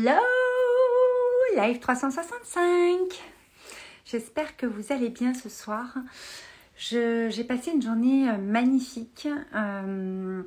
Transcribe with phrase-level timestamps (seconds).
[0.00, 0.12] Hello
[1.56, 3.20] Live 365
[4.04, 5.88] J'espère que vous allez bien ce soir.
[6.76, 9.26] J'ai passé une journée euh, magnifique.
[9.56, 10.42] Euh,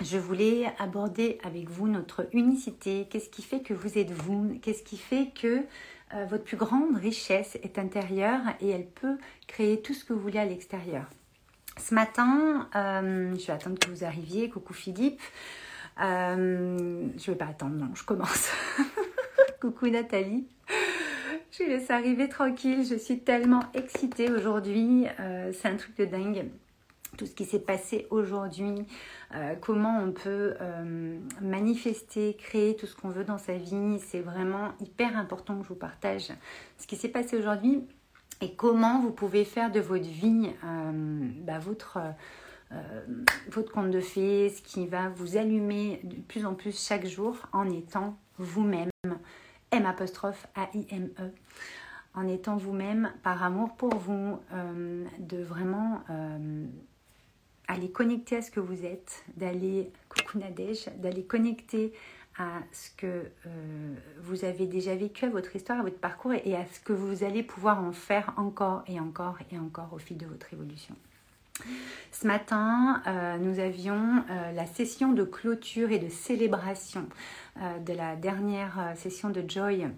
[0.00, 3.08] je voulais aborder avec vous notre unicité.
[3.10, 4.56] Qu'est-ce qui fait que vous êtes vous?
[4.62, 5.62] Qu'est-ce qui fait que
[6.14, 10.20] euh, votre plus grande richesse est intérieure et elle peut créer tout ce que vous
[10.20, 11.06] voulez à l'extérieur?
[11.76, 14.48] Ce matin, je vais attendre que vous arriviez.
[14.48, 15.20] Coucou Philippe.
[16.00, 18.50] Euh, je vais pas attendre, non, je commence.
[19.60, 20.46] Coucou Nathalie.
[21.50, 22.84] Je laisse arriver tranquille.
[22.88, 25.06] Je suis tellement excitée aujourd'hui.
[25.20, 26.48] Euh, c'est un truc de dingue.
[27.18, 28.86] Tout ce qui s'est passé aujourd'hui,
[29.34, 30.54] euh, comment on peut
[31.42, 35.68] manifester, créer tout ce qu'on veut dans sa vie, c'est vraiment hyper important que je
[35.68, 36.32] vous partage
[36.78, 37.86] ce qui s'est passé aujourd'hui
[38.42, 40.50] et comment vous pouvez faire de votre vie
[41.44, 42.10] bah, votre euh,
[43.50, 47.68] votre compte de fées, qui va vous allumer de plus en plus chaque jour en
[47.70, 48.90] étant vous-même.
[49.70, 51.30] M apostrophe A-I-M-E.
[52.14, 56.66] En étant vous-même par amour pour vous, euh, de vraiment euh,
[57.68, 61.94] aller connecter à ce que vous êtes, d'aller, coucou Nadège, d'aller connecter
[62.38, 63.30] à ce que
[64.20, 67.24] vous avez déjà vécu, à votre histoire, à votre parcours et à ce que vous
[67.24, 70.96] allez pouvoir en faire encore et encore et encore au fil de votre évolution.
[72.12, 77.08] Ce matin, euh, nous avions euh, la session de clôture et de célébration
[77.60, 79.88] euh, de la dernière session de Joy,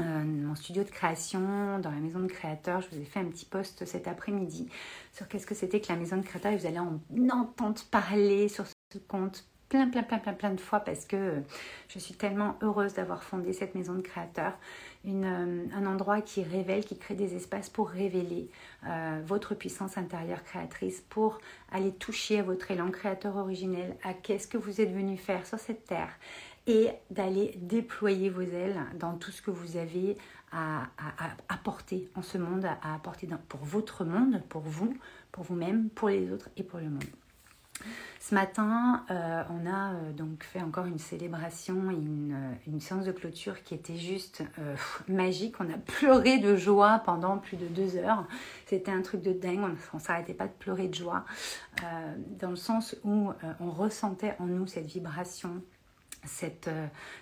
[0.00, 2.80] mon studio de création dans la maison de créateurs.
[2.80, 4.68] Je vous ai fait un petit post cet après-midi
[5.12, 8.48] sur qu'est-ce que c'était que la maison de créateurs et vous allez en entendre parler
[8.48, 11.42] sur ce compte plein, plein, plein, plein, plein de fois parce que
[11.88, 14.58] je suis tellement heureuse d'avoir fondé cette maison de créateurs
[15.06, 18.48] euh, un endroit qui révèle, qui crée des espaces pour révéler
[18.86, 21.38] euh, votre puissance intérieure créatrice, pour
[21.70, 25.58] aller toucher à votre élan créateur originel, à qu'est-ce que vous êtes venu faire sur
[25.58, 26.10] cette terre
[26.66, 30.16] et d'aller déployer vos ailes dans tout ce que vous avez
[30.50, 30.86] à,
[31.48, 34.96] apporter en ce monde, à apporter pour votre monde, pour vous,
[35.32, 37.04] pour vous-même, pour les autres et pour le monde.
[38.26, 43.04] Ce matin, euh, on a euh, donc fait encore une célébration une, euh, une séance
[43.04, 44.42] de clôture qui était juste
[45.08, 45.56] magique.
[45.60, 48.26] On a pleuré de joie pendant plus de deux heures.
[48.64, 49.60] C'était un truc de dingue.
[49.92, 51.26] On ne s'arrêtait pas de pleurer de joie,
[52.40, 53.30] dans le sens où
[53.60, 55.62] on ressentait en nous cette vibration,
[56.26, 56.70] cette,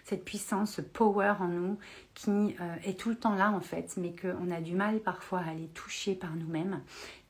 [0.04, 1.78] cette puissance, ce power en nous
[2.14, 2.54] qui
[2.84, 5.68] est tout le temps là en fait, mais qu'on a du mal parfois à aller
[5.68, 6.80] toucher par nous-mêmes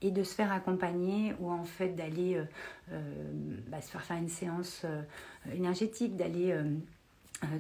[0.03, 2.45] et de se faire accompagner ou en fait d'aller euh,
[2.93, 3.01] euh,
[3.69, 5.03] bah, se faire faire une séance euh,
[5.55, 6.55] énergétique, d'aller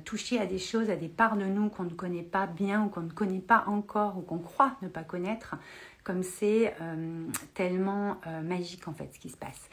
[0.04, 2.88] toucher à des choses, à des parts de nous qu'on ne connaît pas bien ou
[2.88, 5.56] qu'on ne connaît pas encore ou qu'on croit ne pas connaître,
[6.04, 6.74] comme c'est
[7.54, 9.68] tellement magique en fait ce qui se passe.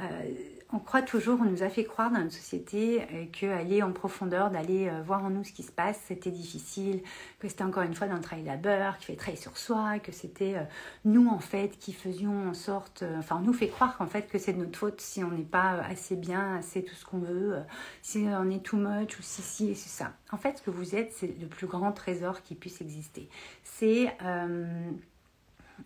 [0.00, 0.32] Euh,
[0.72, 4.50] on croit toujours, on nous a fait croire dans notre société euh, qu'aller en profondeur,
[4.50, 7.02] d'aller euh, voir en nous ce qui se passe, c'était difficile,
[7.38, 10.10] que c'était encore une fois dans le travail labeur, qu'il fait travailler sur soi, que
[10.10, 10.66] c'était
[11.04, 14.38] nous en fait qui faisions en sorte, enfin on nous fait croire qu'en fait que
[14.38, 17.58] c'est de notre faute si on n'est pas assez bien, assez tout ce qu'on veut,
[18.00, 20.14] si on est too much ou si si et c'est ça.
[20.30, 23.28] En fait ce que vous êtes, c'est le plus grand trésor qui puisse exister.
[23.62, 24.16] C'est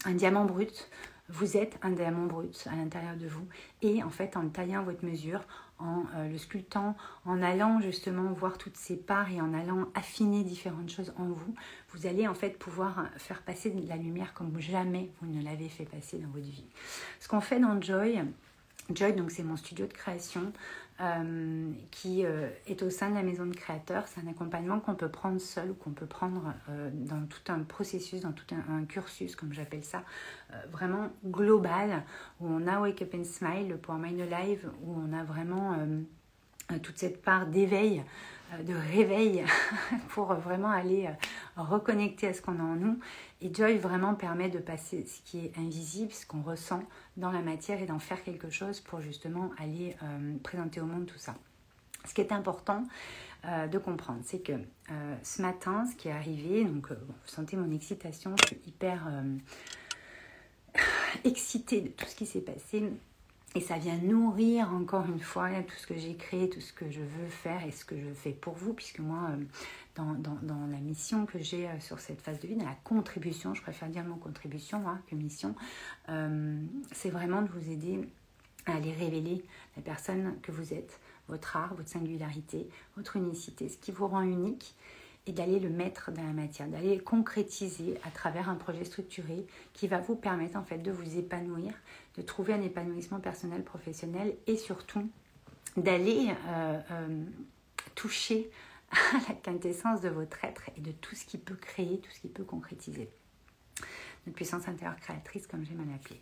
[0.05, 0.89] un diamant brut
[1.29, 3.47] vous êtes un diamant brut à l'intérieur de vous
[3.83, 5.43] et en fait en taillant votre mesure,
[5.79, 10.45] en euh, le sculptant, en allant justement voir toutes ces parts et en allant affiner
[10.45, 11.55] différentes choses en vous,
[11.91, 15.69] vous allez en fait pouvoir faire passer de la lumière comme jamais vous ne l'avez
[15.69, 16.65] fait passer dans votre vie.
[17.21, 18.23] Ce qu'on fait dans Joy,
[18.95, 20.53] Joy, donc c'est mon studio de création
[20.99, 24.09] euh, qui euh, est au sein de la maison de créateurs.
[24.09, 27.59] C'est un accompagnement qu'on peut prendre seul ou qu'on peut prendre euh, dans tout un
[27.59, 30.03] processus, dans tout un, cursus, comme j'appelle ça,
[30.71, 32.03] vraiment global,
[32.41, 35.77] où on a Wake Up and Smile, le Power Mind Live, où on a vraiment
[36.83, 38.03] toute cette part d'éveil
[38.63, 39.45] de réveil
[40.09, 42.99] pour vraiment aller euh, reconnecter à ce qu'on a en nous.
[43.41, 46.83] Et Joy vraiment permet de passer ce qui est invisible, ce qu'on ressent
[47.17, 51.07] dans la matière et d'en faire quelque chose pour justement aller euh, présenter au monde
[51.07, 51.35] tout ça.
[52.05, 52.85] Ce qui est important
[53.71, 54.53] de comprendre, c'est que
[55.23, 59.09] ce matin, ce qui est arrivé, donc vous sentez mon excitation, je suis hyper
[61.25, 62.85] excitée de tout ce qui s'est passé.
[63.57, 66.91] Et ça vient nourrir encore une fois tout ce que j'ai créé, tout ce que
[66.91, 69.43] je veux faire et ce que je fais pour vous, puisque moi, euh,
[69.95, 73.55] dans, dans, la mission que j'ai euh, sur cette phase de vie, dans la contribution,
[73.55, 75.55] je préfère dire mon contribution hein, que mission,
[76.11, 76.61] euh,
[76.93, 78.07] c'est vraiment de vous aider
[78.67, 79.43] à aller révéler
[79.75, 84.21] la personne que vous êtes, votre art, votre singularité, votre unicité, ce qui vous rend
[84.21, 84.75] unique
[85.27, 89.47] et d'aller le mettre dans la matière, d'aller le concrétiser à travers un projet structuré
[89.73, 91.73] qui va vous permettre en fait de vous épanouir,
[92.17, 95.09] de trouver un épanouissement personnel, professionnel et surtout
[95.77, 97.25] d'aller euh, euh,
[97.95, 98.51] toucher
[98.91, 102.21] à la quintessence de votre être et de tout ce qui peut créer, tout ce
[102.21, 103.09] qui peut concrétiser.
[104.27, 106.21] Notre puissance intérieure créatrice, comme j'aime l'appeler.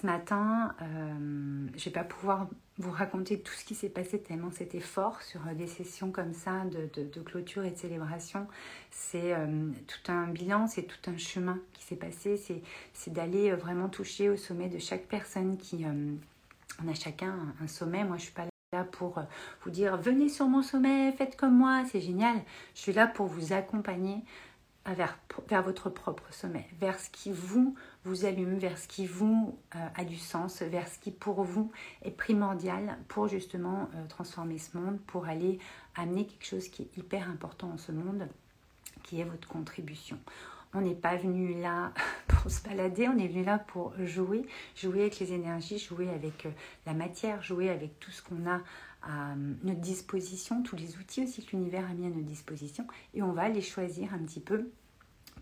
[0.00, 2.48] Ce matin, euh, je vais pas pouvoir
[2.78, 6.64] vous raconter tout ce qui s'est passé tellement c'était fort sur des sessions comme ça
[6.64, 8.46] de, clôture et de célébration.
[8.90, 12.40] C'est euh, tout un bilan, c'est tout un chemin qui s'est passé.
[12.94, 15.84] C'est d'aller vraiment toucher au sommet de chaque personne qui...
[15.84, 18.02] on a chacun un, sommet.
[18.02, 19.22] Moi, je suis pas là pour euh,
[19.64, 22.36] vous dire venez sur mon sommet, faites comme moi, c'est génial.
[22.74, 24.24] Je suis là pour vous accompagner
[24.86, 25.18] vers,
[25.62, 27.74] votre propre sommet, vers ce qui vous
[28.04, 31.70] vous allume, vers ce qui vous euh, a du sens, vers ce qui pour vous
[32.02, 35.58] est primordial pour justement euh, transformer ce monde, pour aller
[35.96, 38.26] amener quelque chose qui est hyper important dans ce monde,
[39.02, 40.18] qui est votre contribution.
[40.72, 41.92] On n'est pas venu là
[42.28, 44.46] pour se balader, on est venu là pour jouer,
[44.76, 46.50] jouer avec les énergies, jouer avec euh,
[46.86, 48.60] la matière, jouer avec tout ce qu'on a
[49.02, 52.86] à euh, notre disposition, tous les outils aussi que l'univers a mis à notre disposition,
[53.14, 54.70] et on va aller choisir un petit peu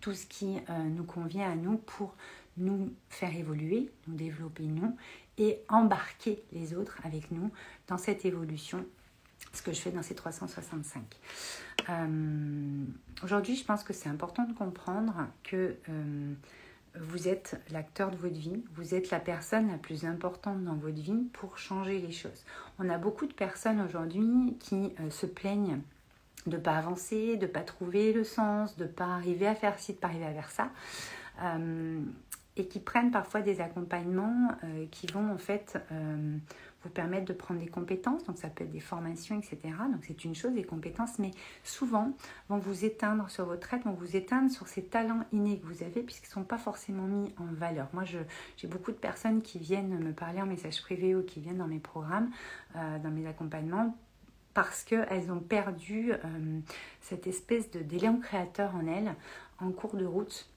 [0.01, 2.15] tout ce qui euh, nous convient à nous pour
[2.57, 4.95] nous faire évoluer, nous développer nous,
[5.37, 7.51] et embarquer les autres avec nous
[7.87, 8.85] dans cette évolution
[9.53, 11.03] ce que je fais dans ces 365.
[11.89, 12.85] Euh,
[13.23, 16.33] aujourd'hui, je pense que c'est important de comprendre que euh,
[16.99, 21.01] vous êtes l'acteur de votre vie, vous êtes la personne la plus importante dans votre
[21.01, 22.45] vie pour changer les choses.
[22.79, 25.81] On a beaucoup de personnes aujourd'hui qui euh, se plaignent
[26.45, 29.55] de ne pas avancer, de ne pas trouver le sens, de ne pas arriver à
[29.55, 30.71] faire ci, de ne pas arriver à faire ça
[32.57, 34.49] et qui prennent parfois des accompagnements
[34.91, 35.79] qui vont en fait
[36.83, 39.57] vous permettre de prendre des compétences, donc ça peut être des formations, etc.
[39.91, 41.31] Donc c'est une chose, des compétences, mais
[41.63, 42.13] souvent
[42.47, 45.83] vont vous éteindre sur votre aide, vont vous éteindre sur ces talents innés que vous
[45.83, 47.89] avez, puisqu'ils ne sont pas forcément mis en valeur.
[47.93, 51.57] Moi, j'ai beaucoup de personnes qui viennent me parler en message privé ou qui viennent
[51.57, 52.29] dans mes programmes,
[52.75, 53.95] euh, dans mes accompagnements,
[54.53, 56.59] parce qu'elles ont perdu euh,
[57.01, 59.15] cette espèce d'élan créateur en elles
[59.59, 60.49] en cours de route.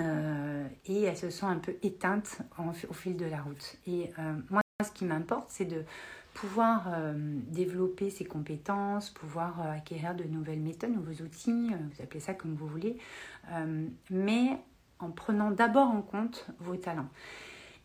[0.00, 3.76] Euh, et elles se sont un peu éteintes au fil de la route.
[3.86, 4.10] Et
[4.50, 5.84] moi, ce qui m'importe, c'est de
[6.34, 12.02] pouvoir euh, développer ses compétences, pouvoir euh, acquérir de nouvelles méthodes, nouveaux outils, euh, vous
[12.02, 12.98] appelez ça comme vous voulez,
[14.10, 14.58] mais
[14.98, 17.08] en prenant d'abord en compte vos talents.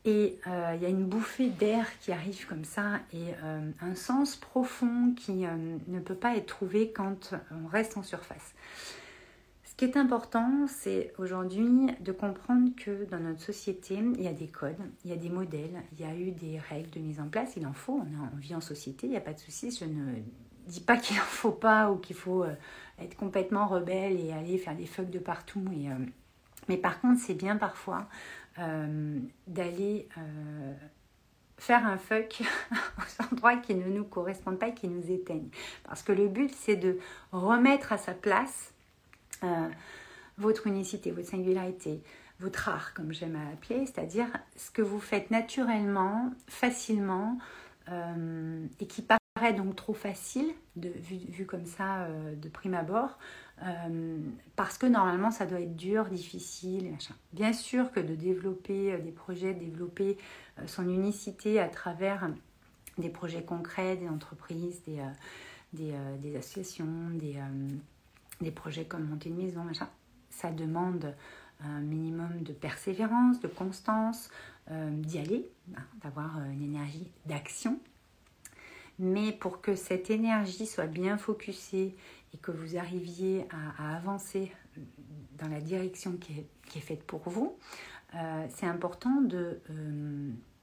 [0.05, 3.33] Et il y a une bouffée d'air qui arrive comme ça et
[3.81, 8.53] un sens profond qui ne peut pas être trouvé quand on reste en surface.
[9.79, 14.33] Ce qui est important, c'est aujourd'hui de comprendre que dans notre société, il y a
[14.33, 17.21] des codes, il y a des modèles, il y a eu des règles de mise
[17.21, 18.01] en place, il en faut,
[18.33, 20.15] on, vit en société, il n'y a pas de souci, je ne
[20.67, 22.53] dis pas qu'il n'en faut pas ou qu'il faut euh,
[22.99, 25.63] être complètement rebelle et aller faire des fucks de partout.
[25.71, 26.05] Euh,
[26.67, 28.09] mais par contre, c'est bien parfois
[28.57, 29.17] euh,
[29.47, 30.09] d'aller
[31.57, 32.41] faire un fuck
[32.97, 35.51] aux endroits qui ne nous correspondent pas qui nous éteignent.
[35.85, 36.99] Parce que le but, c'est de
[37.31, 38.73] remettre à sa place
[39.43, 39.69] euh,
[40.37, 42.01] votre unicité, votre singularité,
[42.39, 47.37] votre art, comme j'aime à l'appeler, c'est-à-dire ce que vous faites naturellement, facilement,
[47.89, 50.47] euh, et qui paraît donc trop facile,
[50.77, 53.17] vu, comme ça euh, de prime abord,
[54.55, 57.13] parce que normalement ça doit être dur, difficile, machin.
[57.33, 60.17] Bien sûr que de développer des projets, développer
[60.65, 62.29] son unicité à travers
[62.97, 64.81] des projets concrets, des entreprises,
[65.73, 67.35] des associations, des
[68.41, 69.65] des projets comme monter une maison,
[70.29, 71.15] ça demande
[71.61, 74.29] un minimum de persévérance, de constance,
[74.71, 77.79] euh, d'y aller, hein, d'avoir euh, une énergie d'action.
[78.97, 81.95] Mais pour que cette énergie soit bien focusée
[82.33, 83.45] et que vous arriviez
[83.79, 84.51] à, avancer
[85.37, 86.45] dans la direction qui
[86.77, 87.57] est, faite pour vous,
[88.15, 89.59] euh, c'est important de,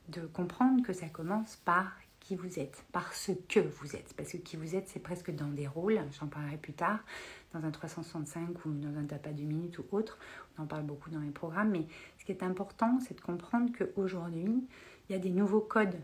[0.09, 1.93] de comprendre que ça commence par
[2.27, 4.13] qui vous êtes, parce que vous êtes.
[4.15, 6.99] Parce que qui vous êtes, c'est presque dans des rôles, j'en parlerai plus tard,
[7.55, 10.19] dans un 365 ou dans un tapas de minutes ou autre.
[10.59, 11.87] On en parle beaucoup dans les programmes, mais
[12.19, 14.67] ce qui est important, c'est de comprendre qu'aujourd'hui,
[15.09, 15.95] il y a des nouveaux codes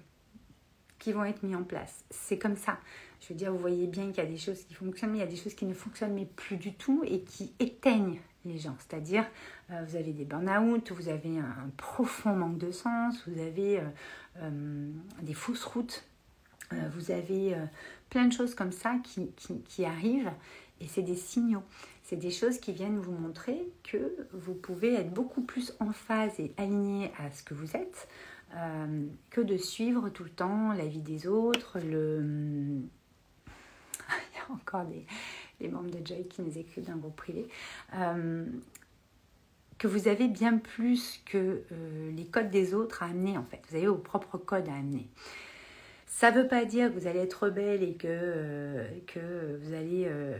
[1.00, 2.04] qui vont être mis en place.
[2.10, 2.78] C'est comme ça.
[3.20, 5.22] Je veux dire, vous voyez bien qu'il y a des choses qui fonctionnent, mais il
[5.22, 8.58] y a des choses qui ne fonctionnent mais plus du tout et qui éteignent les
[8.58, 8.76] gens.
[8.78, 9.24] C'est-à-dire,
[9.72, 13.84] euh, vous avez des burn-out, vous avez un, profond manque de sens, vous avez euh,
[14.38, 14.90] euh,
[15.22, 16.04] des fausses routes
[16.94, 17.64] vous avez euh,
[18.10, 20.32] plein de choses comme ça qui, arrivent
[20.80, 21.62] et c'est des signaux.
[22.02, 26.38] C'est des choses qui viennent vous montrer que vous pouvez être beaucoup plus en phase
[26.40, 28.08] et aligné à ce que vous êtes
[28.54, 31.78] euh, que de suivre tout le temps la vie des autres.
[31.82, 32.88] Il
[34.34, 37.46] y a encore des, membres de Joy qui nous écrivent d'un groupe privé.
[39.78, 41.62] que vous avez bien plus que
[42.14, 43.62] les codes des autres à amener en fait.
[43.70, 45.08] Vous avez vos propres codes à amener.
[46.14, 49.72] Ça ne veut pas dire que vous allez être rebelle et que, euh, que vous
[49.72, 50.36] allez euh,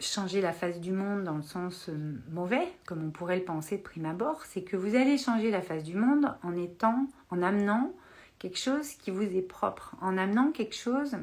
[0.00, 3.76] changer la face du monde dans le sens euh, mauvais, comme on pourrait le penser
[3.76, 7.42] de prime abord, c'est que vous allez changer la face du monde en étant, en
[7.42, 7.92] amenant
[8.38, 11.16] quelque chose qui vous est propre, en amenant quelque chose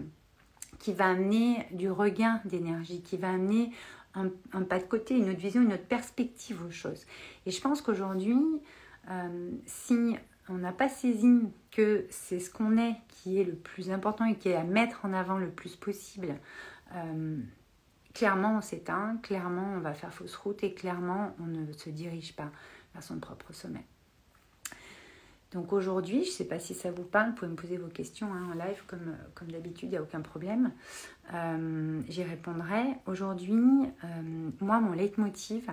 [0.77, 3.71] qui va amener du regain d'énergie, qui va amener
[4.13, 4.29] un,
[4.61, 7.07] pas de côté, une autre vision, une autre perspective aux choses.
[7.47, 8.37] Et je pense qu'aujourd'hui,
[9.65, 10.15] si
[10.49, 14.35] on n'a pas saisi que c'est ce qu'on est qui est le plus important et
[14.35, 16.35] qui est à mettre en avant le plus possible,
[16.95, 17.37] euh,
[18.13, 22.35] clairement on s'éteint, clairement on va faire fausse route et clairement on ne se dirige
[22.35, 22.51] pas
[22.93, 23.85] vers son propre sommet.
[25.53, 27.89] Donc aujourd'hui, je ne sais pas si ça vous parle, vous pouvez me poser vos
[27.89, 30.71] questions hein, en live comme, comme d'habitude, il n'y a aucun problème.
[31.33, 32.83] Euh, j'y répondrai.
[33.05, 33.59] Aujourd'hui,
[34.03, 35.69] euh, moi, mon leitmotiv,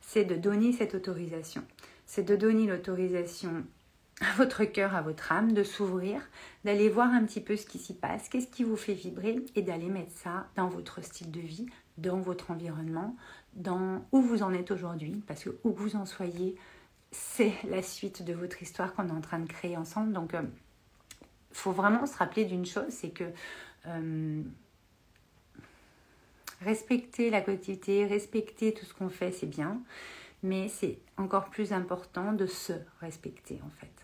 [0.00, 1.64] c'est de donner cette autorisation.
[2.06, 3.64] C'est de donner l'autorisation
[4.20, 6.22] à votre cœur, à votre âme, de s'ouvrir,
[6.64, 9.62] d'aller voir un petit peu ce qui s'y passe, qu'est-ce qui vous fait vibrer et
[9.62, 11.66] d'aller mettre ça dans votre style de vie,
[11.98, 13.14] dans votre environnement,
[13.54, 16.56] dans où vous en êtes aujourd'hui, parce que où vous en soyez,
[17.10, 20.12] c'est la suite de votre histoire qu'on est en train de créer ensemble.
[20.12, 20.48] Donc, il euh,
[21.52, 23.24] faut vraiment se rappeler d'une chose, c'est que
[23.86, 24.42] euh,
[26.62, 29.80] respecter la collectivité, respecter tout ce qu'on fait, c'est bien,
[30.42, 33.95] mais c'est encore plus important de se respecter en fait.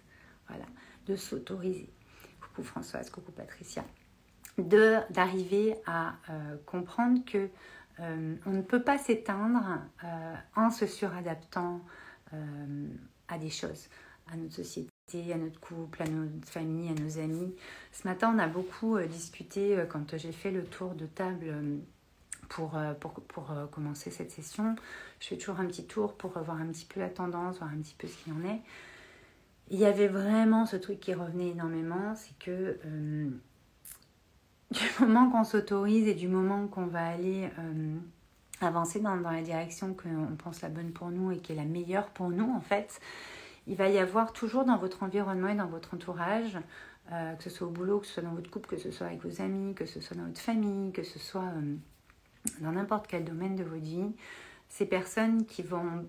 [1.06, 1.90] De s'autoriser.
[2.40, 3.84] Coucou Françoise, coucou Patricia.
[4.58, 7.48] De d'arriver à euh, comprendre que
[8.46, 9.78] on ne peut pas s'éteindre
[10.56, 11.82] en se suradaptant,
[12.34, 12.88] euh,
[13.28, 13.88] à des choses,
[14.30, 17.54] à notre société, à notre couple, à notre famille, à nos amis.
[17.92, 21.54] Ce matin, on a beaucoup euh, discuté euh, quand j'ai fait le tour de table
[22.48, 24.76] pour, pour, pour, commencer cette session.
[25.20, 27.80] Je fais toujours un petit tour pour voir un petit peu la tendance, voir un
[27.80, 28.60] petit peu ce qu'il en est.
[29.70, 32.78] Il y avait vraiment ce truc qui revenait énormément, c'est que
[34.70, 37.48] du moment qu'on s'autorise et du moment qu'on va aller
[38.64, 42.06] avancer dans, la direction qu'on pense la bonne pour nous et qui est la meilleure
[42.10, 43.00] pour nous, en fait,
[43.66, 46.58] il va y avoir toujours dans votre environnement et dans votre entourage,
[47.12, 49.06] euh, que ce soit au boulot, que ce soit dans votre couple, que ce soit
[49.06, 51.76] avec vos amis, que ce soit dans votre famille, que ce soit euh,
[52.60, 54.14] dans n'importe quel domaine de votre vie,
[54.68, 56.06] ces personnes qui vont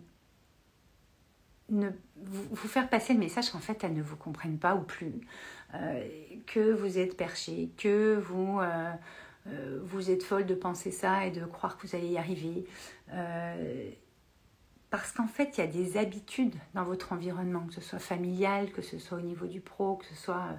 [1.69, 5.21] ne, vous, faire passer le message qu'en fait elles ne vous comprennent pas ou plus,
[5.73, 6.07] euh,
[6.45, 8.59] que vous êtes perché, que vous
[9.47, 12.65] euh, vous êtes folle de penser ça et de croire que vous allez y arriver.
[13.11, 13.89] Euh,
[14.89, 18.71] parce qu'en fait, il y a des habitudes dans votre environnement, que ce soit familial,
[18.71, 20.55] que ce soit au niveau du pro, que ce soit euh,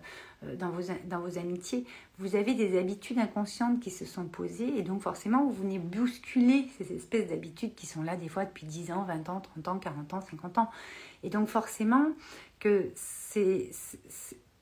[0.58, 1.84] dans vos, dans vos amitiés.
[2.18, 6.68] Vous avez des habitudes inconscientes qui se sont posées et donc forcément, vous venez bousculer
[6.78, 9.78] ces espèces d'habitudes qui sont là des fois depuis 10 ans, 20 ans, 30 ans,
[9.78, 10.70] 40 ans, 50 ans.
[11.22, 12.06] Et donc forcément
[12.60, 13.70] que ces,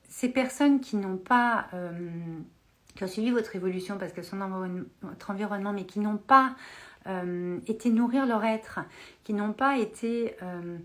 [0.07, 1.67] ces personnes qui n'ont pas
[2.95, 4.67] qui ont suivi votre évolution parce qu'elles sont dans
[5.01, 6.55] votre environnement, mais qui n'ont pas
[7.07, 8.79] euh, été nourrir leur être,
[9.23, 10.77] qui n'ont pas été euh,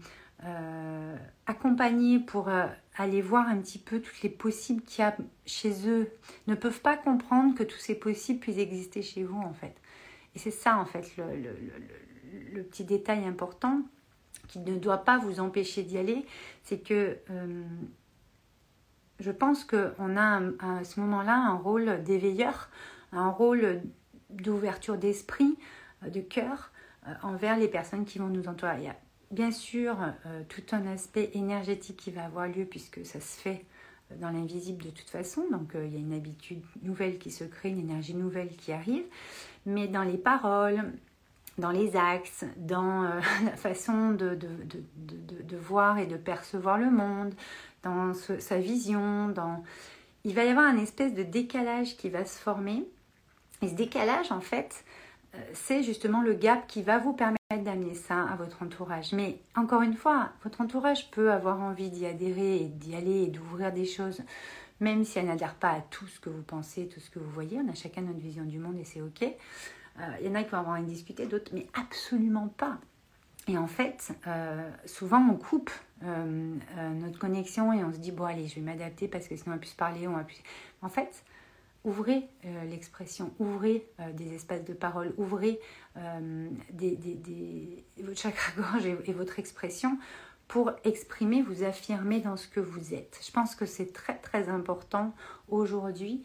[0.44, 1.16] euh,
[1.46, 2.48] accompagnés pour
[2.96, 5.16] aller voir un petit peu toutes les possibles qu'il y a
[5.46, 6.10] chez eux,
[6.46, 9.74] ne peuvent pas comprendre que tous ces possibles puissent exister chez vous en fait.
[10.34, 13.82] Et c'est ça en fait le, petit détail important
[14.46, 16.26] qui ne doit pas vous empêcher d'y aller,
[16.62, 17.18] c'est que
[19.20, 22.68] je pense qu'on a à ce moment-là un rôle d'éveilleur,
[23.12, 23.82] un rôle
[24.30, 25.58] d'ouverture d'esprit,
[26.04, 26.70] euh, de cœur
[27.06, 28.90] euh, envers les personnes qui vont nous entourer.
[29.30, 33.64] Bien sûr euh, tout un aspect énergétique qui va avoir lieu puisque ça se fait
[34.16, 35.44] dans l'invisible de toute façon.
[35.50, 39.04] Donc il y a une habitude nouvelle qui se crée, une énergie nouvelle qui arrive.
[39.66, 40.92] Mais dans les paroles,
[41.58, 43.02] dans les axes, dans
[43.44, 44.38] la façon de,
[45.56, 47.34] voir et de percevoir le monde,
[47.82, 49.62] dans sa vision, dans...
[50.24, 52.84] il va y avoir un espèce de décalage qui va se former.
[53.60, 54.84] Et ce décalage, en fait,
[55.34, 59.12] euh, c'est justement le gap qui va vous permettre d'amener ça à votre entourage.
[59.12, 63.26] Mais encore une fois, votre entourage peut avoir envie d'y adhérer et d'y aller et
[63.28, 64.20] d'ouvrir des choses,
[64.80, 67.30] même si elle n'adhère pas à tout ce que vous pensez, tout ce que vous
[67.30, 67.58] voyez.
[67.58, 69.22] On a chacun notre vision du monde et c'est ok.
[69.22, 72.78] Euh, il y en a qui vont avoir envie de discuter, d'autres, mais absolument pas.
[73.48, 75.70] Et en fait, euh, souvent on coupe
[76.04, 79.36] euh, euh, notre connexion et on se dit bon allez je vais m'adapter parce que
[79.36, 80.42] sinon on va plus se parler, on va plus...
[80.82, 81.24] En fait,
[81.84, 82.28] ouvrez
[82.68, 85.60] l'expression, ouvrez des espaces de parole, ouvrez
[86.70, 89.98] des, des, votre chakra-gorge et, votre expression
[90.48, 93.20] pour exprimer, vous affirmer dans ce que vous êtes.
[93.24, 95.14] Je pense que c'est très très important
[95.48, 96.24] aujourd'hui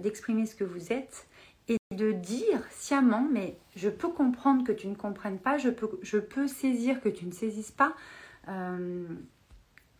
[0.00, 1.26] d'exprimer ce que vous êtes
[1.68, 5.88] et de dire sciemment, mais je peux comprendre que tu ne comprennes pas, je peux,
[6.02, 7.94] je peux saisir que tu ne saisisses pas.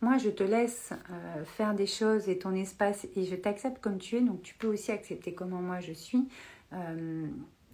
[0.01, 3.99] Moi, je te laisse euh, faire des choses et ton espace et je t'accepte comme
[3.99, 6.27] tu es, donc tu peux aussi accepter comment moi je suis.
[6.73, 7.27] Euh,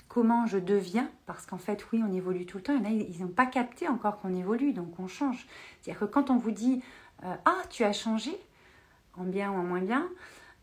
[0.07, 2.73] comment je deviens, parce qu'en fait, oui, on évolue tout le temps.
[2.75, 5.47] Il y en a, ils n'ont pas capté encore qu'on évolue, donc on change.
[5.81, 6.81] C'est-à-dire que quand on vous dit
[7.23, 8.31] euh, Ah, tu as changé,
[9.17, 10.09] en bien ou en moins bien,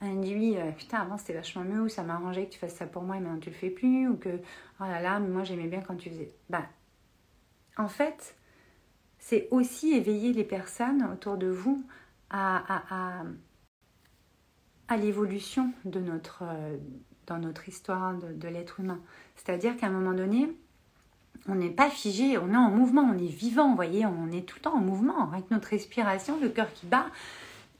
[0.00, 2.86] un dit euh, Putain, avant c'était vachement mieux, ou ça m'arrangeait que tu fasses ça
[2.86, 4.40] pour moi et maintenant tu le fais plus, ou que
[4.80, 6.30] Oh là là, mais moi j'aimais bien quand tu faisais.
[6.50, 6.66] Bah,
[7.76, 8.36] en fait,
[9.26, 11.82] c'est aussi éveiller les personnes autour de vous
[12.28, 13.22] à,
[14.98, 16.76] l'évolution de notre, euh,
[17.26, 19.00] dans notre histoire de, l'être humain.
[19.34, 20.54] C'est-à-dire qu'à un moment donné,
[21.48, 24.42] on n'est pas figé, on est en mouvement, on est vivant, vous voyez, on est
[24.42, 25.32] tout le temps en mouvement.
[25.32, 27.06] Avec notre respiration, le cœur qui bat,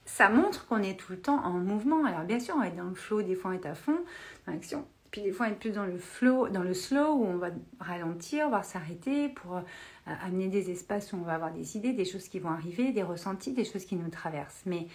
[0.07, 2.07] ça montre qu'on est tout le temps en mouvement.
[2.07, 3.99] Alors bien sûr, on va être dans le flow, des fois on est à fond
[4.47, 7.37] dans l'action, puis des fois est plus dans le flow, dans le slow où on
[7.37, 9.61] va ralentir, va s'arrêter pour euh,
[10.05, 13.05] amener des espaces où on va avoir des idées, des choses qui vont arriver, des
[13.05, 14.63] ressentis, des choses qui nous traversent.
[14.67, 14.89] Mais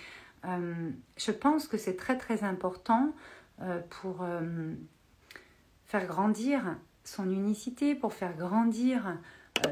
[0.43, 3.15] euh, je pense que c'est très très important
[3.61, 4.25] euh, pour
[5.85, 9.17] faire grandir son unicité, pour faire grandir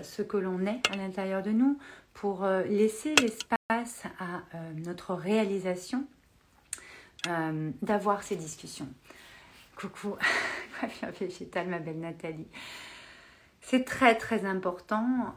[0.01, 1.77] ce que l'on est à l'intérieur de nous,
[2.13, 4.44] pour laisser l'espace à
[4.75, 6.08] notre réalisation
[7.82, 8.88] d'avoir ces discussions.
[9.78, 10.16] Coucou,
[11.20, 12.48] végétale, ma belle Nathalie.
[13.62, 15.36] C'est très très important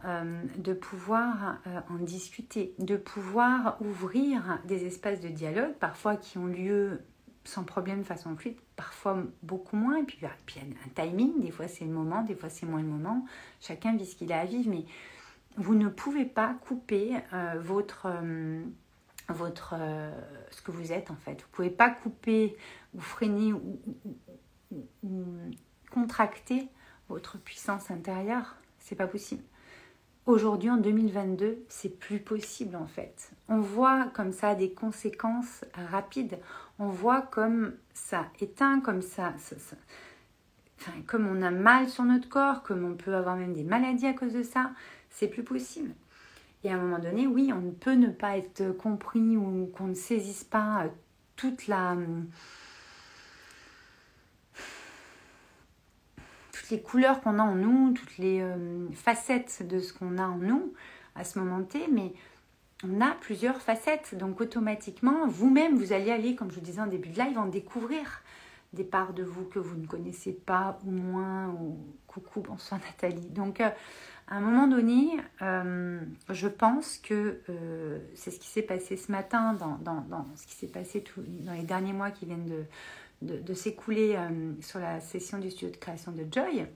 [0.57, 7.01] de pouvoir en discuter, de pouvoir ouvrir des espaces de dialogue, parfois qui ont lieu
[7.45, 9.97] sans problème, façon fluide, parfois beaucoup moins.
[9.97, 12.49] Et puis, bah, il y a un timing, des fois c'est le moment, des fois
[12.49, 13.25] c'est moins le moment.
[13.61, 14.85] Chacun vit ce qu'il a à vivre, mais
[15.57, 18.63] vous ne pouvez pas couper euh, votre, euh,
[19.29, 20.13] votre, euh,
[20.51, 21.33] ce que vous êtes en fait.
[21.33, 22.57] Vous ne pouvez pas couper
[22.95, 23.81] ou freiner ou
[25.91, 26.69] contracter
[27.09, 28.57] votre puissance intérieure.
[28.79, 29.43] C'est pas possible.
[30.27, 33.33] Aujourd'hui, en 2022, c'est plus possible en fait.
[33.49, 36.39] On voit comme ça des conséquences rapides.
[36.79, 39.33] On voit comme ça éteint, comme ça,
[40.79, 44.07] enfin, comme on a mal sur notre corps, comme on peut avoir même des maladies
[44.07, 44.73] à cause de ça.
[45.09, 45.91] C'est plus possible.
[46.63, 49.89] Et à un moment donné, oui, on ne peut ne pas être compris ou qu'on
[49.89, 50.85] ne saisisse pas
[51.35, 51.97] toute la
[56.71, 60.39] les couleurs qu'on a en nous, toutes les euh, facettes de ce qu'on a en
[60.39, 60.73] nous
[61.15, 62.13] à ce moment T, mais
[62.85, 64.17] on a plusieurs facettes.
[64.17, 67.47] Donc automatiquement, vous-même, vous allez aller, comme je vous disais en début de live, en
[67.47, 68.23] découvrir
[68.73, 73.29] des parts de vous que vous ne connaissez pas ou moins, ou coucou, bonsoir Nathalie.
[73.29, 73.69] Donc euh,
[74.29, 77.41] à un moment donné, euh, je pense que
[78.15, 81.65] c'est ce qui s'est passé ce matin, dans, dans, ce qui s'est passé dans les
[81.65, 82.65] derniers mois qui viennent de,
[83.23, 86.67] de, s'écouler euh, sur la session du studio de création de Joy.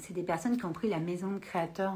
[0.00, 1.94] C'est des personnes qui ont pris la maison de créateur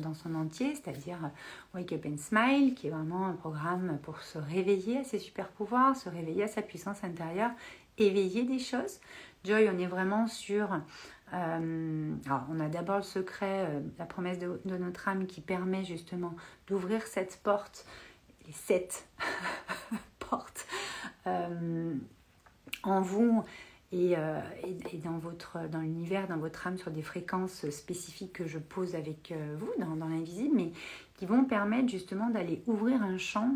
[0.00, 4.20] dans son entier, c'est-à-dire euh, Wake Up and Smile, qui est vraiment un programme pour
[4.22, 7.50] se réveiller à ses super pouvoirs, se réveiller à sa puissance intérieure,
[7.96, 8.98] éveiller des choses.
[9.44, 10.80] Joy, on est vraiment sur...
[11.32, 16.34] Euh, alors, on a d'abord le secret, la promesse de, notre âme qui permet justement
[16.66, 17.84] d'ouvrir cette porte,
[18.46, 19.06] les sept
[20.18, 20.66] portes
[22.82, 23.44] en vous
[23.94, 24.40] euh,
[24.92, 28.94] et, dans, votre, dans l'univers, dans votre âme, sur des fréquences spécifiques que je pose
[28.94, 30.72] avec euh, vous dans, dans l'invisible, mais
[31.16, 33.54] qui vont permettre justement d'aller ouvrir un champ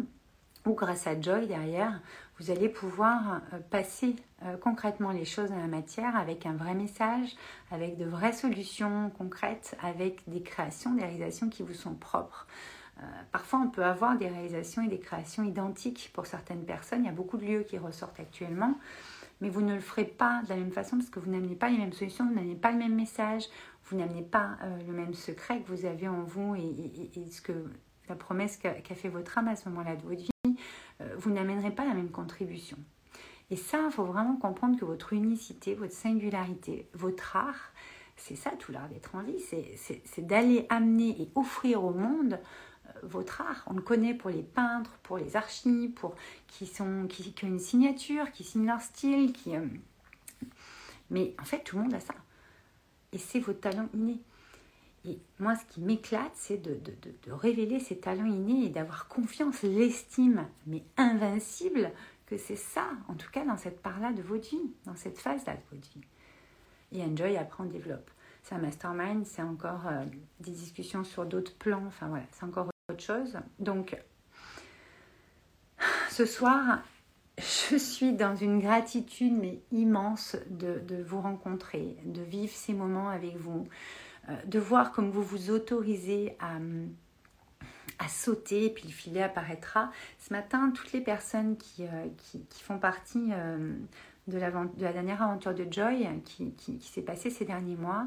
[0.64, 2.00] où grâce à Joy derrière,
[2.38, 4.16] vous allez pouvoir euh, passer
[4.60, 7.36] concrètement les choses dans la matière avec un vrai message,
[7.70, 12.48] avec de vraies solutions concrètes, avec des créations, des réalisations qui vous sont propres.
[13.30, 17.04] parfois, on peut avoir des réalisations et des créations identiques pour certaines personnes.
[17.04, 18.74] Il y a beaucoup de lieux qui ressortent actuellement
[19.42, 21.68] mais vous ne le ferez pas de la même façon parce que vous n'amenez pas
[21.68, 23.48] les mêmes solutions, vous n'amenez pas le même message,
[23.86, 27.52] vous n'amenez pas euh, le même secret que vous avez en vous et, ce que
[28.08, 30.56] la promesse qu'a fait votre âme à ce moment-là de votre vie,
[31.00, 32.78] euh, vous n'amènerez pas la même contribution.
[33.50, 37.72] Et ça, il faut vraiment comprendre que votre unicité, votre singularité, votre art,
[38.16, 42.38] c'est ça tout l'art d'être en vie, c'est d'aller amener et offrir au monde
[43.02, 43.64] votre art.
[43.66, 46.14] On le connaît pour les peintres, pour les archis, pour
[46.46, 49.56] qui sont qui, ont une signature, qui signent leur style, qui.
[49.56, 49.66] Euh,
[51.10, 52.14] mais en fait, tout le monde a ça.
[53.12, 54.20] Et c'est vos talents innés.
[55.04, 59.62] Et moi, ce qui m'éclate, c'est de, de, révéler ces talents innés et d'avoir confiance,
[59.62, 61.90] l'estime, mais invincible,
[62.26, 65.54] que c'est ça, en tout cas dans cette part-là de votre vie, dans cette phase-là
[65.54, 66.00] de votre vie.
[66.92, 68.10] Et enjoy, après on développe.
[68.42, 70.04] C'est un mastermind, c'est encore euh,
[70.40, 73.38] des discussions sur d'autres plans, enfin voilà, c'est encore chose.
[73.58, 73.96] Donc,
[76.10, 76.80] ce soir,
[77.38, 83.36] je suis dans une gratitude mais immense de, vous rencontrer, de vivre ces moments avec
[83.36, 83.66] vous,
[84.28, 86.58] euh, de voir comme vous vous autorisez à,
[87.98, 89.90] à sauter, et puis le filet apparaîtra.
[90.18, 92.06] Ce matin, toutes les personnes qui, euh,
[92.50, 93.74] font partie euh,
[94.28, 98.06] de, la, de la dernière aventure de Joy qui, qui, s'est passée ces derniers mois,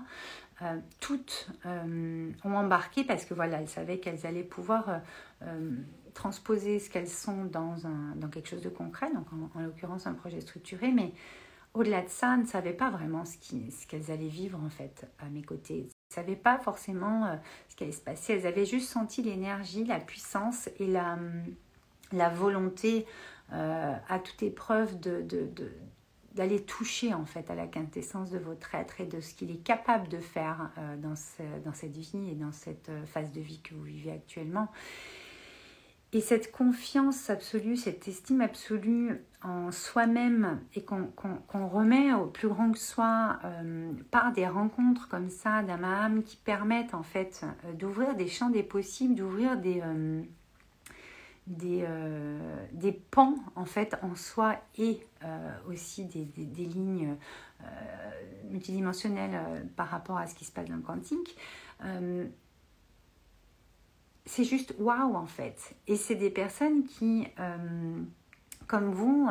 [0.61, 5.01] euh, toutes euh, ont embarqué parce que voilà, elles savaient qu'elles allaient pouvoir
[5.41, 5.71] euh,
[6.13, 10.13] transposer ce qu'elles sont dans, un, dans quelque chose de concret, donc en, l'occurrence un
[10.13, 11.11] projet structuré, mais
[11.73, 15.41] au-delà de ça, ne savaient pas vraiment ce qu'elles allaient vivre en fait à mes
[15.41, 15.79] côtés.
[15.79, 17.37] Elles ne savaient pas forcément
[17.67, 21.19] ce qui allait se passer, elles avaient juste senti l'énergie, la puissance et la,
[22.13, 23.05] la volonté
[23.51, 25.69] à toute épreuve de, de,
[26.35, 29.63] d'aller toucher en fait à la quintessence de votre être et de ce qu'il est
[29.63, 33.73] capable de faire euh, dans, cette vie et dans cette euh, phase de vie que
[33.73, 34.67] vous vivez actuellement.
[36.11, 42.71] Et cette confiance absolue, cette estime absolue en soi-même et qu'on remet au plus grand
[42.71, 48.27] que soi euh, par des rencontres comme ça d'âme qui permettent en fait d'ouvrir des
[48.27, 49.81] champs des possibles, d'ouvrir des,
[51.47, 57.15] des, euh, des pans en fait en soi et euh, aussi des, des, lignes
[57.61, 57.65] euh,
[58.49, 61.37] multidimensionnelles par rapport à ce qui se passe dans le quantique.
[64.25, 65.75] c'est juste waouh en fait.
[65.87, 67.27] Et c'est des personnes qui,
[68.67, 69.29] comme vous,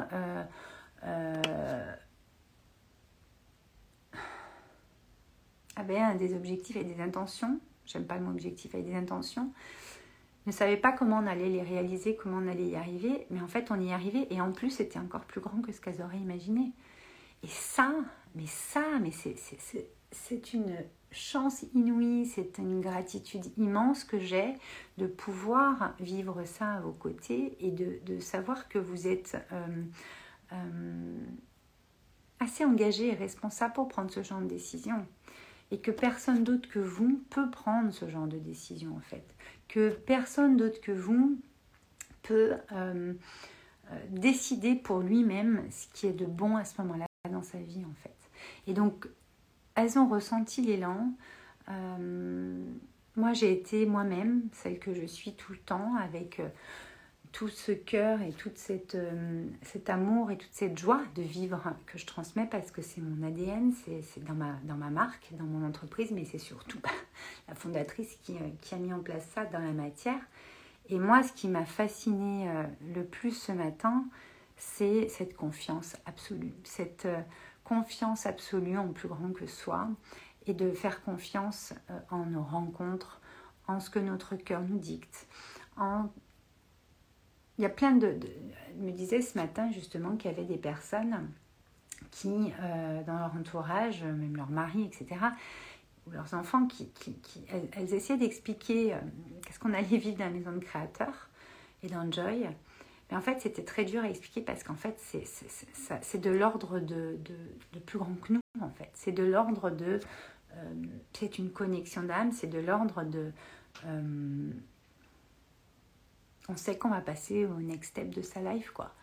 [5.77, 7.59] avaient des objectifs et des intentions.
[7.87, 9.53] J'aime pas le mot objectif et des intentions
[10.47, 13.49] ne savait pas comment on allait les réaliser, comment on allait y arriver, mais en
[13.49, 16.19] fait on y arrivait et en plus c'était encore plus grand que ce qu'elles auraient
[16.19, 16.73] imaginé.
[17.43, 17.93] Et ça,
[18.35, 20.77] mais ça, mais c'est une
[21.11, 24.55] chance inouïe, c'est une gratitude immense que j'ai
[24.99, 29.83] de pouvoir vivre ça à vos côtés et de, de savoir que vous êtes euh,
[30.53, 31.19] euh,
[32.41, 35.07] assez engagé et responsable pour prendre ce genre de décision
[35.71, 39.25] et que personne d'autre que vous peut prendre ce genre de décision en fait
[39.69, 41.39] que personne d'autre que vous
[42.23, 43.13] peut euh,
[43.91, 47.85] euh, décider pour lui-même ce qui est de bon à ce moment-là dans sa vie
[47.85, 48.15] en fait.
[48.67, 49.09] Et donc,
[49.75, 51.13] elles ont ressenti l'élan.
[51.69, 52.65] Euh,
[53.17, 56.41] moi, j'ai été moi-même, celle que je suis tout le temps, avec
[57.35, 58.97] tout ce cœur et tout cette,
[59.63, 63.27] cet amour et toute cette joie de vivre que je transmets parce que c'est mon
[63.27, 66.79] ADN, c'est dans ma, dans ma marque, dans mon entreprise, mais c'est surtout
[67.49, 70.21] la fondatrice qui, euh, qui, a mis en place ça dans la matière.
[70.89, 72.63] Et moi, ce qui m'a fasciné euh,
[72.95, 74.05] le plus ce matin,
[74.57, 77.21] c'est cette confiance absolue, cette euh,
[77.65, 79.89] confiance absolue en plus grand que soi
[80.47, 81.73] et de faire confiance
[82.11, 83.21] en nos rencontres,
[83.67, 85.27] en ce que notre cœur nous dicte.
[85.77, 86.11] En...
[87.59, 88.19] Il y a plein de,
[88.77, 91.29] me disait ce matin justement qu'il y avait des personnes
[92.11, 92.53] qui,
[93.07, 95.17] dans leur entourage, même leur mari, etc.,
[96.07, 96.91] ou leurs enfants, qui,
[97.73, 98.99] elles, essayaient d'expliquer euh,
[99.45, 101.29] qu'est-ce qu'on allait vivre dans la maison de créateur
[101.83, 102.47] et dans Joy.
[103.11, 107.19] Mais en fait, c'était très dur à expliquer parce qu'en fait, c'est de l'ordre de,
[107.73, 108.91] de, plus grand que nous, en fait.
[108.95, 110.01] C'est de l'ordre de...
[110.55, 110.75] Euh,
[111.13, 113.33] c'est une connexion d'âme, c'est de l'ordre de...
[116.49, 118.95] Euh, on sait qu'on va passer au next step de sa life, quoi.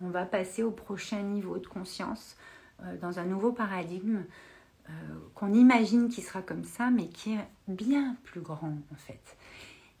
[0.00, 2.36] On va passer au prochain niveau de conscience,
[3.00, 4.24] dans un nouveau paradigme
[4.90, 4.92] euh,
[5.34, 9.36] qu'on imagine qui sera comme ça, mais qui est bien plus grand en fait.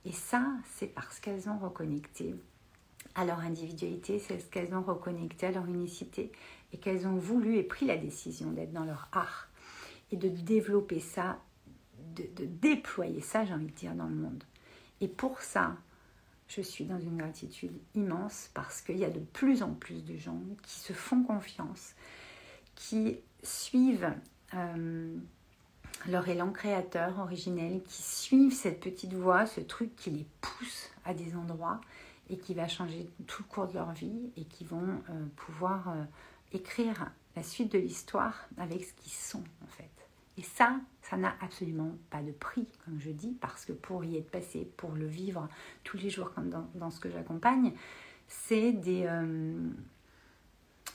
[0.04, 2.34] Et ça, c'est parce qu'elles ont reconnecté
[3.14, 6.32] à leur individualité, c'est parce qu'elles ont reconnecté à leur unicité
[6.72, 9.48] et qu'elles ont voulu et pris la décision d'être dans leur art
[10.10, 11.38] et de développer ça,
[12.14, 14.44] de déployer ça, j'ai envie de dire, dans le monde.
[15.00, 15.76] Et pour ça,
[16.48, 20.16] je suis dans une gratitude immense parce qu'il y a de plus en plus de
[20.16, 21.94] gens qui se font confiance,
[22.74, 24.12] qui suivent
[24.54, 25.16] euh,
[26.06, 31.14] leur élan créateur originel, qui suivent cette petite voix, ce truc qui les pousse à
[31.14, 31.80] des endroits
[32.30, 35.88] et qui va changer tout le cours de leur vie et qui vont euh, pouvoir
[35.88, 36.04] euh,
[36.52, 40.03] écrire la suite de l'histoire avec ce qu'ils sont en fait.
[40.36, 44.16] Et ça, ça n'a absolument pas de prix, comme je dis, parce que pour y
[44.16, 45.48] être passé, pour le vivre
[45.84, 47.72] tous les jours comme dans, ce que j'accompagne,
[48.26, 49.06] c'est des,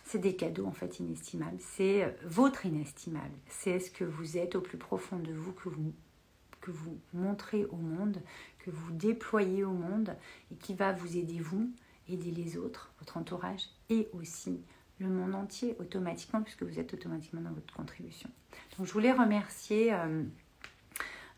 [0.09, 1.57] c'est des cadeaux en fait inestimables.
[1.59, 3.35] C'est euh, votre inestimable.
[3.47, 8.19] C'est ce que vous êtes au plus profond de vous, que vous montrez au monde,
[8.57, 10.15] que vous déployez au monde
[10.51, 11.69] et qui va vous aider vous,
[12.07, 14.61] aider les autres, votre entourage et aussi
[14.99, 18.29] le monde entier automatiquement puisque vous êtes automatiquement dans votre contribution.
[18.77, 20.23] Donc je voulais remercier euh,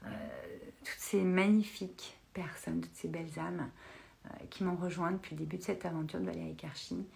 [0.05, 0.09] euh,
[0.83, 3.69] toutes ces magnifiques personnes, toutes ces belles âmes
[4.51, 7.07] qui m'ont rejoint depuis le début de cette aventure de Valérie Karchi.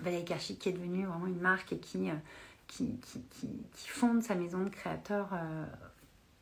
[0.00, 2.14] Valérie Karchik qui est devenue vraiment une marque et qui, euh,
[2.66, 3.20] qui, qui,
[3.74, 5.66] qui, fonde sa maison de créateurs euh,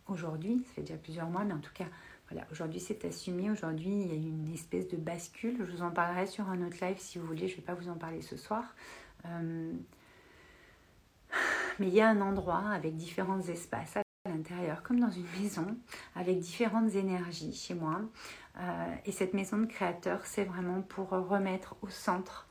[0.07, 0.63] aujourd'hui.
[0.67, 1.87] Ça fait déjà plusieurs mois, mais en tout cas,
[2.31, 3.51] voilà, aujourd'hui c'est assumé.
[3.51, 5.57] Aujourd'hui, il y a une espèce de bascule.
[5.59, 7.49] Je vous en parlerai sur un autre live si vous voulez.
[7.49, 8.75] Je ne vais pas vous en parler ce soir.
[9.25, 9.75] mais
[11.81, 15.77] il y a un endroit avec différents espaces à l'intérieur, comme dans une maison,
[16.15, 18.01] avec différentes énergies chez moi.
[19.05, 22.47] et cette maison de créateur, c'est vraiment pour remettre au centre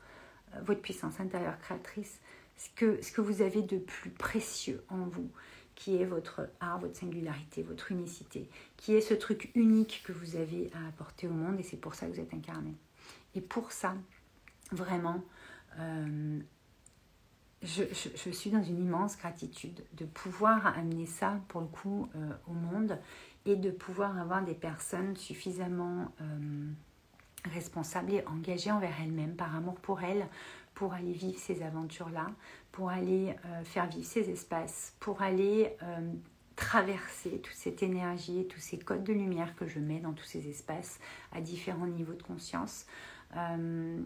[0.62, 2.20] votre puissance intérieure créatrice,
[2.56, 5.30] ce que, ce que vous avez de plus précieux en vous,
[5.80, 10.36] qui est votre art, votre singularité, votre unicité, qui est ce truc unique que vous
[10.36, 12.74] avez à apporter au monde et c'est pour ça que vous êtes incarné.
[13.34, 13.94] Et pour ça,
[14.72, 15.24] vraiment,
[15.78, 16.38] euh,
[17.62, 17.84] je,
[18.30, 22.98] suis dans une immense gratitude de pouvoir amener ça, pour le coup, euh, au monde
[23.46, 26.70] et de pouvoir avoir des personnes suffisamment euh,
[27.46, 30.26] responsables et engagées envers elles-mêmes, par amour pour elles,
[30.80, 32.28] pour aller vivre ces aventures-là,
[32.72, 36.10] pour aller euh, faire vivre ces espaces, pour aller euh,
[36.56, 40.48] traverser toute cette énergie, tous ces codes de lumière que je mets dans tous ces
[40.48, 40.98] espaces
[41.32, 42.86] à différents niveaux de conscience.
[43.36, 44.00] Euh,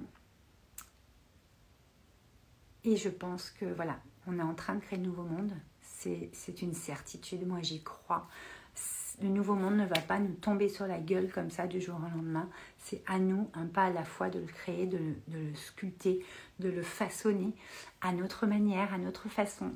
[2.82, 5.52] et je pense que voilà, on est en train de créer le nouveau monde.
[5.80, 8.26] C'est une certitude, moi j'y crois
[9.22, 11.96] le nouveau monde ne va pas nous tomber sur la gueule comme ça du jour
[11.96, 12.48] au lendemain.
[12.78, 14.98] C'est à nous, un pas à la fois, de le créer, de,
[15.32, 16.24] le sculpter,
[16.58, 17.54] de le façonner
[18.00, 19.72] à notre manière, à notre façon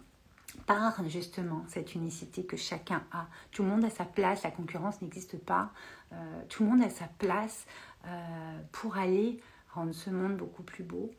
[0.66, 3.28] par justement cette unicité que chacun a.
[3.52, 5.70] Tout le monde a sa place, la concurrence n'existe pas.
[6.12, 7.66] Euh, tout le monde a sa place
[8.06, 9.40] euh, pour aller
[9.74, 11.10] rendre ce monde beaucoup plus beau.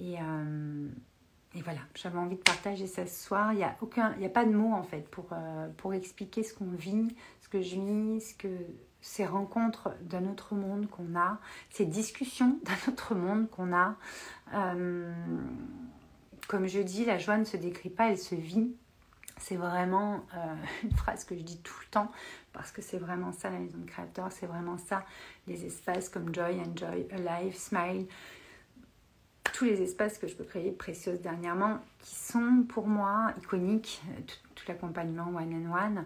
[0.00, 0.88] Euh,
[1.54, 3.52] et voilà, j'avais envie de partager ça ce soir.
[3.52, 3.76] Il n'y a,
[4.26, 5.30] a pas de mots en fait pour,
[5.76, 7.14] pour expliquer ce qu'on vit,
[7.52, 8.48] que je vis, ce que
[9.02, 11.38] ces rencontres d'un autre monde qu'on a,
[11.70, 13.94] ces discussions d'un autre monde qu'on a.
[14.54, 15.12] Euh,
[16.48, 18.74] comme je dis, la joie ne se décrit pas, elle se vit.
[19.38, 22.10] C'est vraiment euh, une phrase que je dis tout le temps
[22.52, 25.04] parce que c'est vraiment ça la maison de créateur, c'est vraiment ça
[25.46, 28.06] les espaces comme Joy, Enjoy, Alive, Smile,
[29.64, 34.02] les espaces que je peux créer précieuses dernièrement qui sont pour moi iconiques,
[34.54, 36.04] tout, l'accompagnement one on one.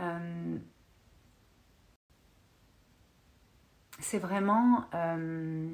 [0.00, 0.58] Euh,
[4.00, 5.68] c'est vraiment euh,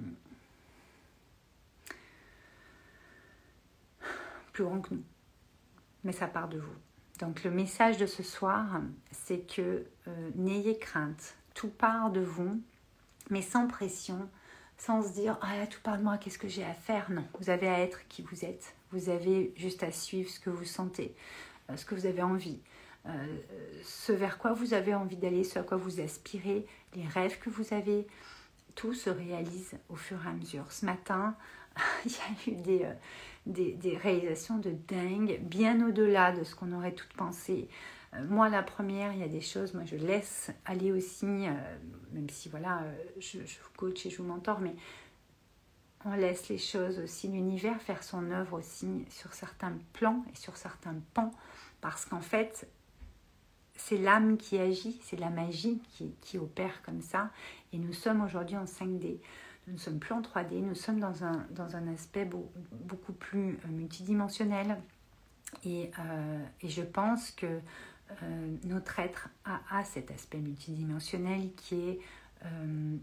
[4.53, 5.05] plus grand que nous.
[6.05, 6.75] Mais ça part de vous.
[7.21, 8.81] Donc le message de ce soir,
[9.13, 11.37] c'est que euh, n'ayez crainte.
[11.55, 12.61] Tout part de vous,
[13.31, 14.29] mais sans pression,
[14.79, 17.11] sans se dire ah tout part de moi, qu'est-ce que j'ai à faire?
[17.11, 18.75] Non, vous avez à être qui vous êtes.
[18.93, 21.15] Vous avez juste à suivre ce que vous sentez,
[21.71, 22.61] euh, ce que vous avez envie.
[23.07, 23.27] Euh,
[23.83, 27.51] ce vers quoi vous avez envie d'aller, ce à quoi vous aspirez, les rêves que
[27.51, 28.07] vous avez,
[28.75, 30.71] tout se réalise au fur et à mesure.
[30.73, 31.37] Ce matin,
[32.07, 32.95] il y a eu des, euh,
[33.47, 37.69] des, des réalisations de dingue, bien au-delà de ce qu'on aurait tout pensé.
[38.15, 42.31] Euh, moi, la première, il y a des choses, moi je laisse aller aussi, même
[42.31, 42.83] si voilà,
[43.19, 44.75] je, je, vous coach et je vous mentor, mais
[46.05, 50.57] on laisse les choses aussi, l'univers faire son œuvre aussi sur certains plans et sur
[50.57, 51.33] certains pans,
[51.81, 52.69] parce qu'en fait,
[53.77, 55.81] c'est l'âme qui agit, c'est la magie
[56.21, 57.31] qui, opère comme ça.
[57.73, 59.19] Et nous sommes aujourd'hui en 5D.
[59.67, 62.29] Nous ne sommes plus en 3D, nous sommes dans un, dans un aspect
[62.71, 64.79] beaucoup plus euh, multidimensionnel.
[65.65, 67.61] Et, euh, et je pense que
[68.11, 72.01] euh, notre être a, cet aspect multidimensionnel qui est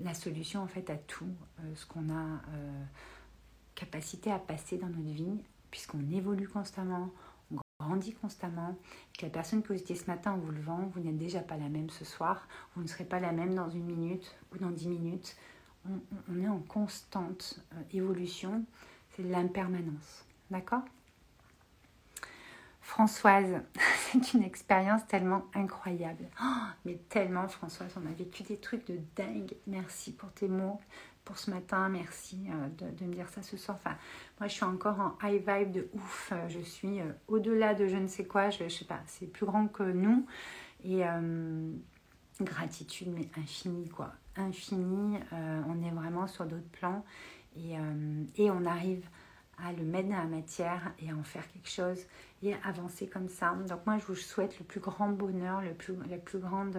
[0.03, 1.33] la solution en fait à tout
[1.73, 2.41] ce qu'on a
[3.73, 7.09] capacité à passer dans notre vie, puisqu'on évolue constamment,
[7.79, 8.77] grandit constamment,
[9.17, 11.57] que la personne que vous étiez ce matin en vous levant, vous n'êtes déjà pas
[11.57, 14.69] la même ce soir, vous ne serez pas la même dans une minute ou dans
[14.69, 15.35] dix minutes.
[15.89, 18.63] On, est en constante euh, évolution,
[19.15, 20.25] c'est l'impermanence.
[20.51, 20.83] D'accord?
[22.81, 23.61] Françoise,
[24.11, 26.25] c'est une expérience tellement incroyable.
[26.43, 29.53] Oh, mais tellement, Françoise, on a vécu des trucs de dingue.
[29.67, 30.79] Merci pour tes mots
[31.23, 31.89] pour ce matin.
[31.89, 33.77] Merci euh, de, me dire ça ce soir.
[34.39, 36.31] Moi, je suis encore en high vibe de ouf.
[36.31, 38.49] Euh, je suis euh, au-delà de je ne sais quoi.
[38.49, 40.25] Je, ne sais pas, c'est plus grand que nous.
[40.83, 41.03] Et
[42.41, 44.13] gratitude, mais infinie, quoi.
[44.35, 45.19] Infinie.
[45.31, 47.05] on est vraiment sur d'autres plans.
[47.55, 49.07] Et, on arrive
[49.63, 52.05] à le mettre dans la matière et à en faire quelque chose
[52.43, 53.55] et avancer comme ça.
[53.67, 55.93] Donc moi, je vous souhaite le plus grand bonheur, le plus,
[56.25, 56.77] plus grande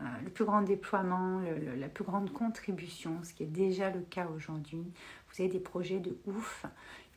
[0.00, 1.42] euh, le plus grand déploiement,
[1.76, 4.82] la plus grande contribution, ce qui est déjà le cas aujourd'hui.
[5.28, 6.64] Vous avez des projets de ouf.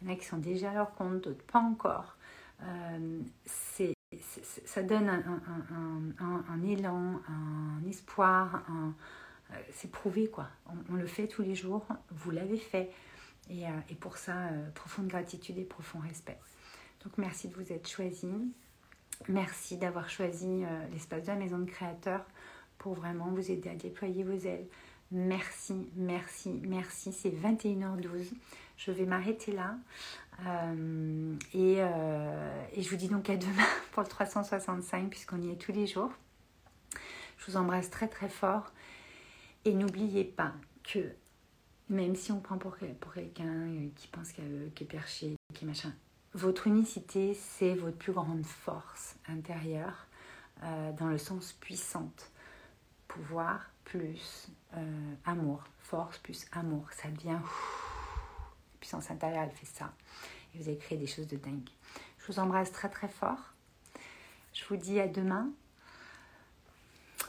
[0.02, 2.18] Il y en a qui sont déjà à leur compte, d'autres pas encore.
[2.62, 3.94] Euh, c'est,
[4.66, 5.10] ça donne
[6.20, 8.64] un, élan, un espoir.
[8.70, 10.48] Euh, c'est prouvé quoi.
[10.90, 11.86] On, le fait tous les jours.
[12.12, 12.92] Vous l'avez fait.
[13.50, 16.40] Et, et pour ça, profonde gratitude et profond respect.
[17.04, 18.28] Donc merci de vous être choisi.
[19.28, 22.26] Merci d'avoir choisi l'espace de la maison de créateur
[22.78, 24.68] pour vraiment vous aider à déployer vos ailes.
[25.12, 27.14] Merci, merci, merci.
[27.14, 28.32] C'est 21h12.
[28.78, 29.76] Je vais m'arrêter là.
[30.48, 35.52] Euh, et, euh, et, je vous dis donc à demain pour le 365 puisqu'on y
[35.52, 36.12] est tous les jours.
[37.38, 38.74] Je vous embrasse très très fort.
[39.66, 40.54] Et n'oubliez pas
[40.84, 41.14] que
[41.90, 45.94] même si on prend pour, quelqu'un qui pense qu'il est perché, qui machin,
[46.34, 50.08] votre unicité, c'est votre plus grande force intérieure
[50.64, 52.32] euh, dans le sens puissante.
[53.08, 57.40] Pouvoir plus euh, amour, force plus amour, ça devient
[58.80, 59.94] puissance intérieure, elle fait ça.
[60.54, 61.70] Et vous allez créer des choses de dingue.
[62.20, 63.54] Je vous embrasse très très fort.
[64.54, 65.50] Je vous dis à demain.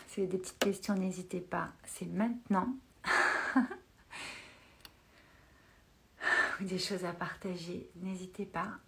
[0.08, 1.68] Si vous avez des petites questions, n'hésitez pas.
[1.84, 2.74] C'est maintenant.
[6.64, 8.78] Des choses à partager, n'hésitez pas.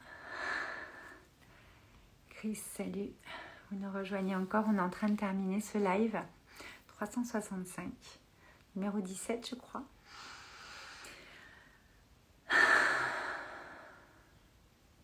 [2.30, 3.10] Chris, salut.
[3.70, 4.64] Vous nous rejoignez encore.
[4.66, 6.18] On est en train de terminer ce live.
[6.86, 7.92] 365.
[8.76, 9.84] Numéro 17, je crois.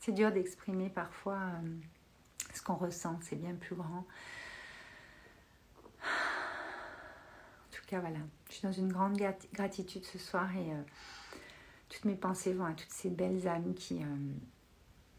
[0.01, 1.77] C'est dur d'exprimer parfois euh,
[2.55, 3.19] ce qu'on ressent.
[3.21, 4.07] C'est bien plus grand.
[6.01, 8.21] En tout cas, voilà.
[8.49, 9.21] Je suis dans une grande
[9.53, 10.83] gratitude ce soir et euh,
[11.93, 14.07] toutes mes pensées vont à toutes ces belles âmes qui, euh,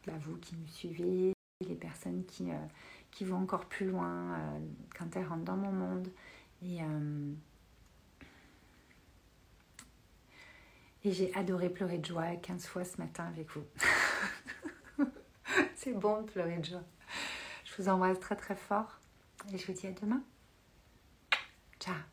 [0.08, 2.56] bah, vous qui me suivez, les personnes qui, euh,
[3.12, 4.60] qui vont encore plus loin euh,
[4.98, 6.08] quand elles rentrent dans mon monde.
[6.66, 6.80] Et,
[11.04, 13.66] et j'ai adoré pleurer de joie 15 fois ce matin avec vous.
[15.76, 16.84] C'est bon de pleurer de joie.
[17.66, 18.98] Je vous embrasse très très fort
[19.54, 20.24] et je vous dis à demain.
[21.82, 22.13] Ciao